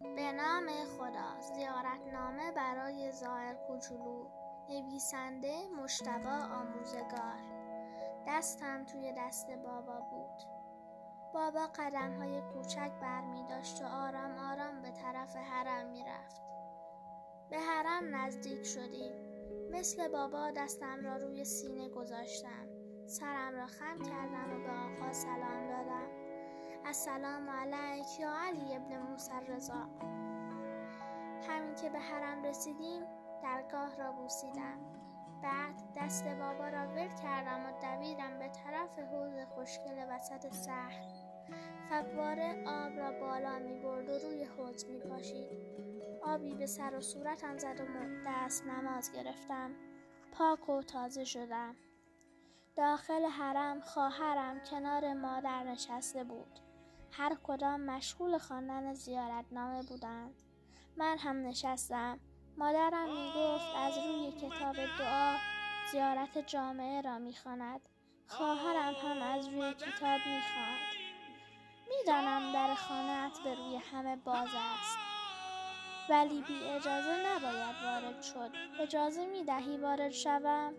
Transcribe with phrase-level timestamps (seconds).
[0.00, 0.66] به نام
[0.98, 4.26] خدا زیارتنامه برای زائر کوچولو
[4.68, 7.56] نویسنده مشتبه آموزگار
[8.26, 10.56] دستم توی دست بابا بود
[11.34, 16.42] بابا قدم های کوچک بر می داشت و آرام آرام به طرف حرم می رفت.
[17.50, 19.12] به حرم نزدیک شدیم.
[19.70, 22.66] مثل بابا دستم را روی سینه گذاشتم.
[23.06, 26.25] سرم را خم کردم و به آقا سلام دادم.
[26.86, 29.88] السلام علیک یا علی ابن موسی رضا.
[31.48, 33.02] همین که به حرم رسیدیم
[33.42, 34.78] درگاه را بوسیدم.
[35.42, 41.02] بعد دست بابا را ول کردم و دویدم به طرف حوض خوشگل وسط سحر
[41.88, 45.50] فواره آب را بالا می برد و روی حوض می پاشید.
[46.22, 47.84] آبی به سر و صورتم زد و
[48.26, 49.70] دست نماز گرفتم.
[50.32, 51.76] پاک و تازه شدم.
[52.76, 56.65] داخل حرم خواهرم کنار مادر نشسته بود.
[57.18, 60.42] هر کدام مشغول خواندن زیارتنامه بودند.
[60.96, 62.20] من هم نشستم.
[62.58, 65.36] مادرم می گفت از روی کتاب دعا
[65.92, 67.80] زیارت جامعه را می خاند.
[68.26, 70.96] خواهرم هم از روی کتاب می خواند.
[71.88, 74.98] می‌دانم در خانهات به روی همه باز است.
[76.10, 78.50] ولی بی اجازه نباید وارد شد.
[78.80, 80.74] اجازه می دهی وارد شوم؟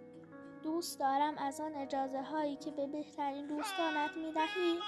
[0.64, 4.80] دوست دارم از آن اجازه هایی که به بهترین دوستانت می دهی؟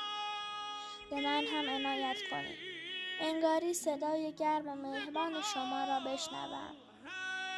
[1.10, 2.56] به من هم عنایت کنی.
[3.22, 6.76] انگاری صدای گرم و مهربان شما را بشنوم.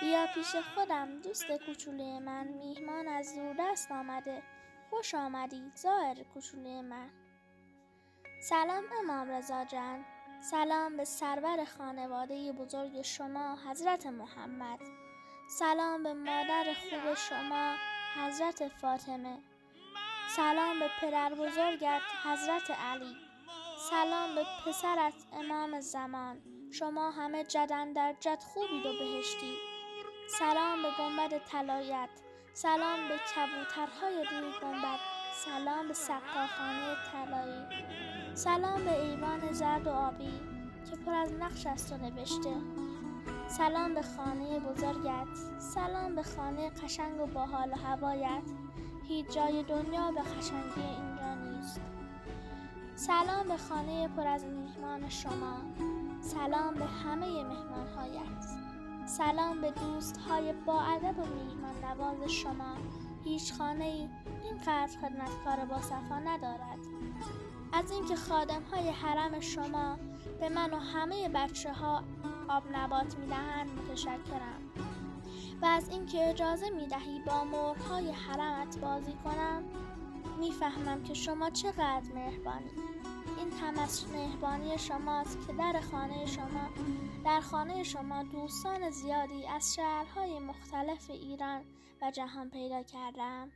[0.02, 4.44] بیا پیش خودم دوست کوچولوی من میهمان از دور دست آمده.
[4.90, 7.10] خوش آمدی زائر کوچولوی من.
[8.42, 10.06] سلام امام رضا جان.
[10.52, 14.80] سلام به سرور خانواده بزرگ شما حضرت محمد.
[15.60, 17.76] سلام به مادر خوب شما
[18.16, 19.38] حضرت فاطمه.
[20.36, 23.31] سلام به پدر بزرگت حضرت علی.
[23.92, 26.38] سلام به پسرت امام زمان.
[26.72, 29.56] شما همه جدن در جد خوبید و بهشتی.
[30.40, 32.10] سلام به گنبد طلایت.
[32.54, 35.00] سلام به کبوترهای روی گنبد.
[35.34, 37.66] سلام به سقاخانه طلایی.
[38.34, 40.40] سلام به ایوان زرد و آبی
[40.90, 42.56] که پر از نقش است و نوشته.
[43.48, 45.36] سلام به خانه بزرگت.
[45.60, 48.44] سلام به خانه قشنگ و باحال و هوایت.
[49.08, 52.01] هیچ جای دنیا به قشنگی اینجا نیست.
[53.08, 55.58] سلام به خانه پر از میهمان شما.
[56.22, 58.46] سلام به همه مهمانهایت
[59.06, 62.76] سلام به دوست های با ادب و میهمان نواز شما.
[63.24, 64.10] هیچ خانه ای
[64.44, 66.80] اینقدر خدمتکار با صفا ندارد.
[67.74, 69.98] از اینکه خادم های حرم شما
[70.40, 72.04] به من و همه بچه ها
[72.48, 74.62] آب نبات می دهند متشکرم.
[75.62, 79.64] و از اینکه اجازه می دهی با مرهای حرمت بازی کنم
[80.40, 82.91] می‌فهمم که شما چقدر مهربانی.
[83.42, 86.70] این هم از مهربانی شماست که در خانه شما
[87.26, 91.66] در خانه شما دوستان زیادی از شهرهای مختلف ایران
[92.02, 93.52] و جهان پیدا کردم.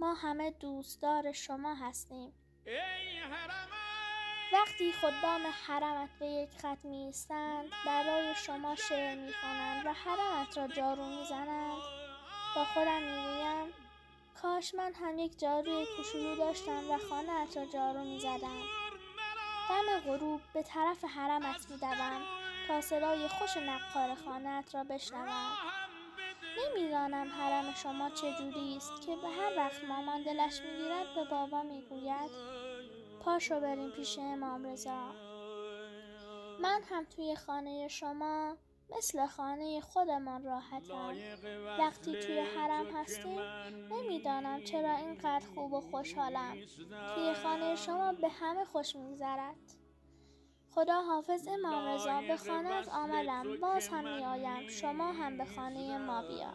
[0.00, 2.32] ما همه دوستدار شما هستیم.
[4.52, 7.12] وقتی خدام حرمت به یک خط می
[7.86, 9.32] برای شما شعر می
[9.84, 11.82] و حرمت را جارو می زنند
[12.56, 13.72] با خودم می گویم
[14.42, 18.87] کاش من هم یک جاروی کوچولو داشتم و خانه را جارو می زدم
[19.68, 22.22] دم غروب به طرف حرمت می دوم
[22.68, 25.52] تا صدای خوش نقار خانت را بشنوم.
[26.58, 32.30] نمی‌دانم حرم شما چجوری است که به هر وقت مامان دلش می‌گیرد به بابا می‌گوید
[33.20, 35.14] پاشو بریم پیش امام رضا.
[36.60, 38.56] من هم توی خانه شما
[38.96, 41.16] مثل خانه خودمان راحتم
[41.78, 43.40] وقتی توی حرم هستیم
[43.90, 46.56] نمی‌دانم چرا اینقدر خوب و خوشحالم.
[47.14, 49.56] توی خانه شما به همه خوش میگذرد.
[50.70, 53.60] خدا حافظ امام رضا به خانه آمدم.
[53.60, 54.68] باز هم میآیم.
[54.68, 56.54] شما هم به خانه ما بیا.